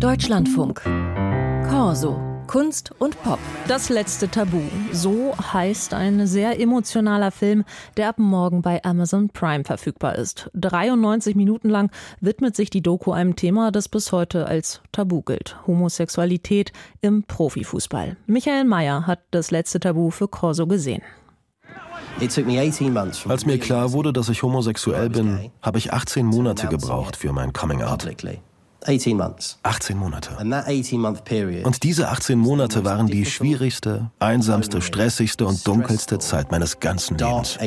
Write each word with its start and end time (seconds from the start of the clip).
Deutschlandfunk. 0.00 0.82
Corso. 1.70 2.20
Kunst 2.46 2.92
und 2.98 3.20
Pop. 3.22 3.38
Das 3.66 3.88
letzte 3.88 4.28
Tabu. 4.28 4.60
So 4.92 5.34
heißt 5.38 5.94
ein 5.94 6.26
sehr 6.26 6.60
emotionaler 6.60 7.30
Film, 7.30 7.64
der 7.96 8.10
ab 8.10 8.18
morgen 8.18 8.60
bei 8.60 8.84
Amazon 8.84 9.30
Prime 9.30 9.64
verfügbar 9.64 10.16
ist. 10.16 10.50
93 10.52 11.34
Minuten 11.34 11.70
lang 11.70 11.90
widmet 12.20 12.56
sich 12.56 12.68
die 12.68 12.82
Doku 12.82 13.12
einem 13.12 13.36
Thema, 13.36 13.72
das 13.72 13.88
bis 13.88 14.12
heute 14.12 14.46
als 14.46 14.82
Tabu 14.92 15.22
gilt. 15.22 15.56
Homosexualität 15.66 16.72
im 17.00 17.22
Profifußball. 17.22 18.18
Michael 18.26 18.64
Mayer 18.64 19.06
hat 19.06 19.20
das 19.30 19.50
letzte 19.50 19.80
Tabu 19.80 20.10
für 20.10 20.28
Corso 20.28 20.66
gesehen. 20.66 21.02
Als 22.20 23.46
mir 23.46 23.58
klar 23.58 23.92
wurde, 23.92 24.12
dass 24.12 24.28
ich 24.28 24.42
homosexuell 24.42 25.08
bin, 25.08 25.50
habe 25.62 25.78
ich 25.78 25.92
18 25.94 26.26
Monate 26.26 26.66
gebraucht 26.66 27.16
für 27.16 27.32
mein 27.32 27.54
Coming 27.54 27.82
Out. 27.82 28.06
18 29.62 29.96
Monate. 29.96 30.30
Und 31.64 31.82
diese 31.82 32.08
18 32.08 32.38
Monate 32.38 32.84
waren 32.84 33.06
die 33.06 33.24
schwierigste, 33.24 34.10
einsamste, 34.18 34.80
stressigste 34.82 35.46
und 35.46 35.66
dunkelste 35.66 36.18
Zeit 36.18 36.50
meines 36.50 36.78
ganzen 36.80 37.18
Lebens. 37.18 37.58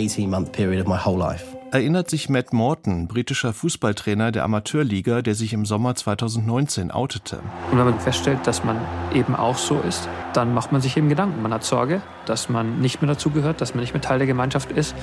Erinnert 1.72 2.10
sich 2.10 2.30
Matt 2.30 2.52
Morton, 2.52 3.08
britischer 3.08 3.54
Fußballtrainer 3.54 4.32
der 4.32 4.44
Amateurliga, 4.44 5.22
der 5.22 5.36
sich 5.36 5.54
im 5.54 5.66
Sommer 5.66 5.94
2019 5.94 6.90
outete. 6.90 7.42
Und 7.72 7.78
wenn 7.78 7.86
man 7.86 8.00
feststellt, 8.00 8.40
dass 8.48 8.64
man 8.64 8.80
eben 9.14 9.36
auch 9.36 9.58
so 9.58 9.80
ist, 9.82 10.10
dann 10.34 10.56
macht 10.56 10.72
man 10.72 10.82
sich 10.82 10.98
eben 10.98 11.10
Gedanken. 11.10 11.44
Man 11.44 11.54
hat 11.54 11.64
Sorge, 11.64 12.02
dass 12.26 12.50
man 12.50 12.80
nicht 12.80 13.02
mehr 13.02 13.10
dazugehört, 13.14 13.62
dass 13.62 13.76
man 13.76 13.82
nicht 13.82 13.94
mehr 13.94 14.02
Teil 14.02 14.18
der 14.18 14.26
Gemeinschaft 14.26 14.72
ist. 14.72 14.96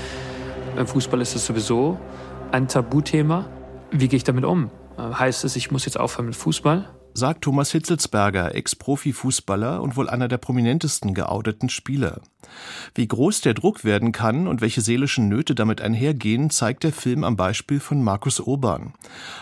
Im 0.77 0.89
Fußball 0.89 1.21
ist 1.21 1.37
es 1.37 1.47
sowieso 1.47 1.99
ein 2.51 2.67
Tabuthema. 2.67 3.47
Wie 3.93 4.09
gehe 4.09 4.17
ich 4.17 4.25
damit 4.25 4.45
um? 4.45 4.71
Äh, 4.97 5.03
heißt 5.15 5.45
es, 5.45 5.57
ich 5.57 5.71
muss 5.71 5.85
jetzt 5.85 5.99
aufhören 5.99 6.27
mit 6.27 6.37
Fußball? 6.37 6.89
Sagt 7.15 7.45
Thomas 7.45 7.73
Hitzelsberger, 7.73 8.55
Ex-Profi-Fußballer 8.55 9.81
und 9.81 9.97
wohl 9.97 10.11
einer 10.11 10.29
der 10.29 10.37
prominentesten 10.37 11.15
geouteten 11.15 11.71
Spieler. 11.71 12.21
Wie 12.95 13.09
groß 13.09 13.41
der 13.41 13.55
Druck 13.55 13.85
werden 13.85 14.13
kann 14.13 14.47
und 14.47 14.61
welche 14.61 14.83
seelischen 14.83 15.27
Nöte 15.31 15.55
damit 15.55 15.81
einhergehen, 15.81 16.51
zeigt 16.51 16.85
der 16.85 16.93
Film 16.93 17.25
am 17.25 17.35
Beispiel 17.35 17.81
von 17.81 18.03
Markus 18.03 18.39
Obern. 18.39 18.93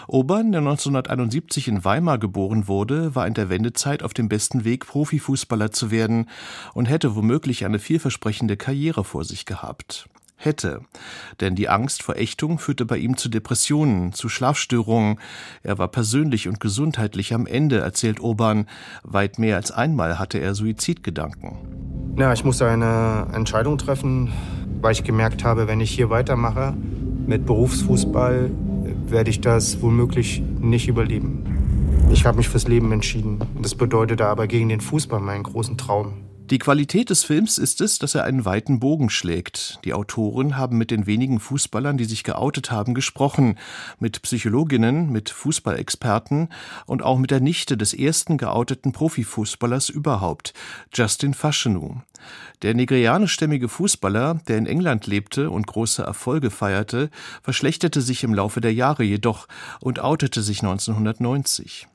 Obern, 0.06 0.52
der 0.52 0.60
1971 0.60 1.66
in 1.66 1.84
Weimar 1.84 2.18
geboren 2.18 2.68
wurde, 2.68 3.16
war 3.16 3.26
in 3.26 3.34
der 3.34 3.48
Wendezeit 3.48 4.04
auf 4.04 4.14
dem 4.14 4.28
besten 4.28 4.64
Weg, 4.64 4.86
Profifußballer 4.86 5.72
zu 5.72 5.90
werden 5.90 6.30
und 6.74 6.88
hätte 6.88 7.16
womöglich 7.16 7.64
eine 7.64 7.80
vielversprechende 7.80 8.56
Karriere 8.56 9.02
vor 9.02 9.24
sich 9.24 9.46
gehabt 9.46 10.08
hätte. 10.36 10.82
Denn 11.40 11.54
die 11.54 11.68
Angst 11.68 12.02
vor 12.02 12.16
Ächtung 12.16 12.58
führte 12.58 12.84
bei 12.84 12.98
ihm 12.98 13.16
zu 13.16 13.28
Depressionen, 13.28 14.12
zu 14.12 14.28
Schlafstörungen. 14.28 15.18
Er 15.62 15.78
war 15.78 15.88
persönlich 15.88 16.48
und 16.48 16.60
gesundheitlich 16.60 17.34
am 17.34 17.46
Ende, 17.46 17.78
erzählt 17.78 18.20
Obern. 18.20 18.66
Weit 19.02 19.38
mehr 19.38 19.56
als 19.56 19.70
einmal 19.70 20.18
hatte 20.18 20.38
er 20.38 20.54
Suizidgedanken. 20.54 22.14
Ja, 22.18 22.32
ich 22.32 22.44
musste 22.44 22.68
eine 22.68 23.28
Entscheidung 23.34 23.78
treffen, 23.78 24.32
weil 24.80 24.92
ich 24.92 25.04
gemerkt 25.04 25.44
habe, 25.44 25.66
wenn 25.66 25.80
ich 25.80 25.90
hier 25.90 26.10
weitermache 26.10 26.74
mit 27.26 27.46
Berufsfußball, 27.46 28.50
werde 29.06 29.30
ich 29.30 29.40
das 29.40 29.80
womöglich 29.82 30.42
nicht 30.60 30.88
überleben. 30.88 31.44
Ich 32.12 32.24
habe 32.26 32.36
mich 32.36 32.48
fürs 32.48 32.68
Leben 32.68 32.92
entschieden. 32.92 33.40
Das 33.60 33.74
bedeutete 33.74 34.26
aber 34.26 34.46
gegen 34.46 34.68
den 34.68 34.80
Fußball 34.80 35.20
meinen 35.20 35.42
großen 35.42 35.76
Traum. 35.76 36.24
Die 36.50 36.58
Qualität 36.58 37.08
des 37.08 37.24
Films 37.24 37.56
ist 37.56 37.80
es, 37.80 37.98
dass 37.98 38.14
er 38.14 38.24
einen 38.24 38.44
weiten 38.44 38.78
Bogen 38.78 39.08
schlägt. 39.08 39.78
Die 39.86 39.94
Autoren 39.94 40.58
haben 40.58 40.76
mit 40.76 40.90
den 40.90 41.06
wenigen 41.06 41.40
Fußballern, 41.40 41.96
die 41.96 42.04
sich 42.04 42.22
geoutet 42.22 42.70
haben, 42.70 42.92
gesprochen, 42.92 43.58
mit 43.98 44.20
Psychologinnen, 44.20 45.10
mit 45.10 45.30
Fußballexperten 45.30 46.50
und 46.84 47.02
auch 47.02 47.16
mit 47.16 47.30
der 47.30 47.40
Nichte 47.40 47.78
des 47.78 47.94
ersten 47.94 48.36
geouteten 48.36 48.92
Profifußballers 48.92 49.88
überhaupt, 49.88 50.52
Justin 50.92 51.32
Faschenu. 51.32 52.00
Der 52.60 52.74
nigerianischstämmige 52.74 53.70
Fußballer, 53.70 54.40
der 54.46 54.58
in 54.58 54.66
England 54.66 55.06
lebte 55.06 55.48
und 55.48 55.66
große 55.66 56.02
Erfolge 56.02 56.50
feierte, 56.50 57.08
verschlechterte 57.42 58.02
sich 58.02 58.22
im 58.22 58.34
Laufe 58.34 58.60
der 58.60 58.74
Jahre 58.74 59.02
jedoch 59.02 59.48
und 59.80 60.00
outete 60.00 60.42
sich 60.42 60.60
1990. 60.60 61.88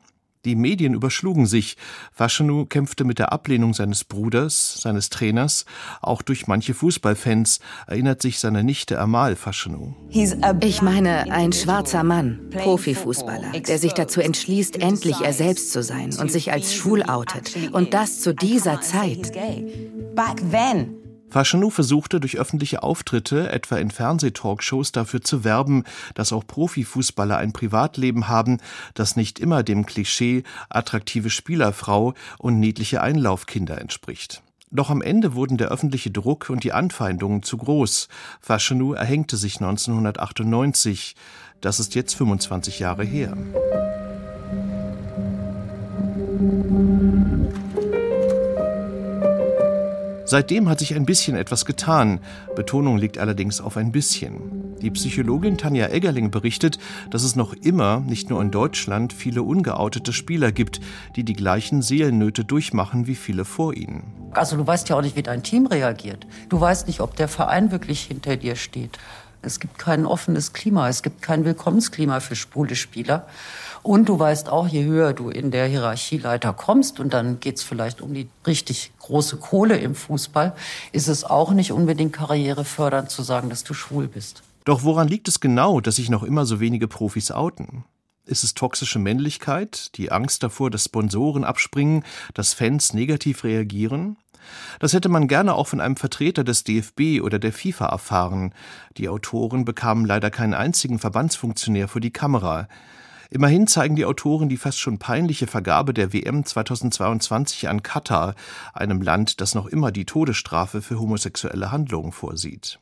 Die 0.45 0.55
Medien 0.55 0.93
überschlugen 0.93 1.45
sich. 1.45 1.75
Faschenu 2.13 2.65
kämpfte 2.65 3.03
mit 3.03 3.19
der 3.19 3.33
Ablehnung 3.33 3.73
seines 3.73 4.05
Bruders, 4.05 4.81
seines 4.81 5.09
Trainers, 5.09 5.65
auch 6.01 6.21
durch 6.21 6.47
manche 6.47 6.73
Fußballfans, 6.73 7.59
erinnert 7.87 8.21
sich 8.21 8.39
seine 8.39 8.63
Nichte 8.63 8.99
Amal 8.99 9.35
Faschenu. 9.35 9.95
Ich 10.09 10.81
meine, 10.81 11.31
ein 11.31 11.51
schwarzer 11.51 12.03
Mann, 12.03 12.49
Profifußballer, 12.51 13.51
der 13.51 13.79
sich 13.79 13.93
dazu 13.93 14.21
entschließt, 14.21 14.77
endlich 14.77 15.19
er 15.21 15.33
selbst 15.33 15.73
zu 15.73 15.83
sein 15.83 16.15
und 16.17 16.31
sich 16.31 16.53
als 16.53 16.73
schwul 16.73 17.03
outet. 17.03 17.57
Und 17.73 17.93
das 17.93 18.21
zu 18.21 18.33
dieser 18.33 18.79
Zeit. 18.79 19.33
Faschenou 21.29 21.69
versuchte 21.69 22.19
durch 22.19 22.37
öffentliche 22.37 22.83
Auftritte, 22.83 23.51
etwa 23.51 23.77
in 23.77 23.91
Fernsehtalkshows, 23.91 24.91
dafür 24.91 25.21
zu 25.21 25.43
werben, 25.43 25.83
dass 26.15 26.33
auch 26.33 26.45
Profifußballer 26.45 27.37
ein 27.37 27.53
Privatleben 27.53 28.27
haben, 28.27 28.57
das 28.93 29.15
nicht 29.15 29.39
immer 29.39 29.63
dem 29.63 29.85
Klischee 29.85 30.43
attraktive 30.69 31.29
Spielerfrau 31.29 32.13
und 32.37 32.59
niedliche 32.59 33.01
Einlaufkinder 33.01 33.79
entspricht. 33.79 34.41
Doch 34.71 34.89
am 34.89 35.01
Ende 35.01 35.33
wurden 35.33 35.57
der 35.57 35.69
öffentliche 35.69 36.11
Druck 36.11 36.49
und 36.49 36.63
die 36.63 36.73
Anfeindungen 36.73 37.41
zu 37.41 37.57
groß. 37.57 38.07
Faschenou 38.39 38.93
erhängte 38.93 39.35
sich 39.35 39.55
1998. 39.55 41.15
Das 41.61 41.79
ist 41.79 41.95
jetzt 41.95 42.13
25 42.15 42.79
Jahre 42.79 43.03
her. 43.03 43.35
Seitdem 50.29 50.69
hat 50.69 50.77
sich 50.77 50.93
ein 50.93 51.07
bisschen 51.07 51.35
etwas 51.35 51.65
getan. 51.65 52.19
Betonung 52.55 52.99
liegt 52.99 53.17
allerdings 53.17 53.61
auf 53.61 53.77
ein 53.77 53.91
bisschen. 53.91 54.75
Die 54.79 54.91
Psychologin 54.91 55.57
Tanja 55.57 55.87
Eggerling 55.87 56.29
berichtet, 56.29 56.77
dass 57.09 57.23
es 57.23 57.35
noch 57.35 57.53
immer, 57.53 58.01
nicht 58.01 58.29
nur 58.29 58.39
in 58.39 58.51
Deutschland, 58.51 59.11
viele 59.11 59.41
ungeoutete 59.41 60.13
Spieler 60.13 60.51
gibt, 60.51 60.81
die 61.15 61.23
die 61.23 61.33
gleichen 61.33 61.81
Seelennöte 61.81 62.45
durchmachen 62.45 63.07
wie 63.07 63.15
viele 63.15 63.43
vor 63.43 63.73
ihnen. 63.73 64.03
Also 64.29 64.55
du 64.55 64.67
weißt 64.67 64.87
ja 64.89 64.97
auch 64.97 65.01
nicht, 65.01 65.15
wie 65.15 65.23
dein 65.23 65.41
Team 65.41 65.65
reagiert. 65.65 66.27
Du 66.47 66.61
weißt 66.61 66.85
nicht, 66.85 67.01
ob 67.01 67.15
der 67.15 67.27
Verein 67.27 67.71
wirklich 67.71 68.01
hinter 68.01 68.37
dir 68.37 68.55
steht. 68.55 68.99
Es 69.41 69.59
gibt 69.59 69.79
kein 69.79 70.05
offenes 70.05 70.53
Klima, 70.53 70.89
es 70.89 71.01
gibt 71.01 71.21
kein 71.21 71.45
Willkommensklima 71.45 72.19
für 72.19 72.35
schwule 72.35 72.75
Spieler. 72.75 73.27
Und 73.81 74.09
du 74.09 74.19
weißt 74.19 74.49
auch, 74.49 74.67
je 74.67 74.83
höher 74.83 75.13
du 75.13 75.29
in 75.29 75.51
der 75.51 75.67
Hierarchieleiter 75.67 76.53
kommst, 76.53 76.99
und 76.99 77.13
dann 77.13 77.39
geht's 77.39 77.63
vielleicht 77.63 78.01
um 78.01 78.13
die 78.13 78.27
richtig 78.45 78.91
große 78.99 79.37
Kohle 79.37 79.77
im 79.77 79.95
Fußball, 79.95 80.53
ist 80.91 81.07
es 81.07 81.23
auch 81.23 81.51
nicht 81.51 81.71
unbedingt 81.71 82.13
karrierefördernd 82.13 83.09
zu 83.09 83.23
sagen, 83.23 83.49
dass 83.49 83.63
du 83.63 83.73
schwul 83.73 84.07
bist. 84.07 84.43
Doch 84.65 84.83
woran 84.83 85.07
liegt 85.07 85.27
es 85.27 85.39
genau, 85.39 85.79
dass 85.79 85.95
sich 85.95 86.09
noch 86.09 86.23
immer 86.23 86.45
so 86.45 86.59
wenige 86.59 86.87
Profis 86.87 87.31
outen? 87.31 87.85
Ist 88.29 88.43
es 88.43 88.53
toxische 88.53 88.99
Männlichkeit, 88.99 89.97
die 89.97 90.11
Angst 90.11 90.43
davor, 90.43 90.69
dass 90.69 90.85
Sponsoren 90.85 91.43
abspringen, 91.43 92.03
dass 92.35 92.53
Fans 92.53 92.93
negativ 92.93 93.43
reagieren? 93.43 94.17
Das 94.79 94.93
hätte 94.93 95.09
man 95.09 95.27
gerne 95.27 95.55
auch 95.55 95.65
von 95.65 95.81
einem 95.81 95.95
Vertreter 95.95 96.43
des 96.43 96.63
DFB 96.63 97.23
oder 97.23 97.39
der 97.39 97.51
FIFA 97.51 97.87
erfahren. 97.87 98.53
Die 98.97 99.09
Autoren 99.09 99.65
bekamen 99.65 100.05
leider 100.05 100.29
keinen 100.29 100.53
einzigen 100.53 100.99
Verbandsfunktionär 100.99 101.87
vor 101.87 102.01
die 102.01 102.13
Kamera. 102.13 102.67
Immerhin 103.31 103.65
zeigen 103.65 103.95
die 103.95 104.05
Autoren 104.05 104.47
die 104.47 104.57
fast 104.57 104.79
schon 104.79 104.99
peinliche 104.99 105.47
Vergabe 105.47 105.95
der 105.95 106.13
WM 106.13 106.45
2022 106.45 107.67
an 107.67 107.81
Katar, 107.81 108.35
einem 108.75 109.01
Land, 109.01 109.41
das 109.41 109.55
noch 109.55 109.65
immer 109.65 109.91
die 109.91 110.05
Todesstrafe 110.05 110.83
für 110.83 110.99
homosexuelle 110.99 111.71
Handlungen 111.71 112.11
vorsieht. 112.11 112.79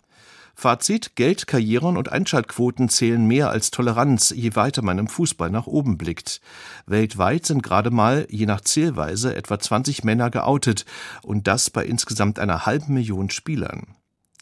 Fazit, 0.60 1.16
Geld, 1.16 1.46
Karrieren 1.46 1.98
und 1.98 2.12
Einschaltquoten 2.12 2.90
zählen 2.90 3.24
mehr 3.28 3.52
als 3.52 3.70
Toleranz, 3.70 4.32
je 4.36 4.56
weiter 4.56 4.82
man 4.82 4.98
im 4.98 5.08
Fußball 5.08 5.52
nach 5.52 5.68
oben 5.68 6.00
blickt. 6.00 6.42
Weltweit 6.88 7.46
sind 7.46 7.62
gerade 7.62 7.92
mal, 7.92 8.26
je 8.32 8.48
nach 8.48 8.62
Zählweise, 8.62 9.36
etwa 9.36 9.60
20 9.60 10.04
Männer 10.04 10.32
geoutet 10.32 10.86
und 11.22 11.46
das 11.46 11.70
bei 11.70 11.86
insgesamt 11.86 12.40
einer 12.40 12.66
halben 12.66 12.96
Million 12.96 13.30
Spielern. 13.30 13.84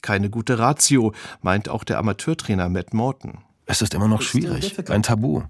Keine 0.01 0.29
gute 0.29 0.57
Ratio, 0.57 1.11
meint 1.41 1.67
auch 1.67 1.83
der 1.83 1.97
Amateurtrainer 1.97 2.69
Matt 2.69 2.93
Morton. 2.93 3.39
Es 3.65 3.81
ist 3.81 3.93
immer 3.93 4.07
noch 4.07 4.21
schwierig, 4.21 4.89
ein 4.89 5.03
Tabu. 5.03 5.41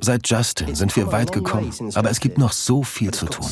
Seit 0.00 0.30
Justin 0.30 0.74
sind 0.74 0.96
wir 0.96 1.12
weit 1.12 1.30
gekommen, 1.30 1.70
aber 1.92 2.10
es 2.10 2.20
gibt 2.20 2.38
noch 2.38 2.52
so 2.52 2.82
viel 2.84 3.10
zu 3.10 3.26
tun. 3.26 3.46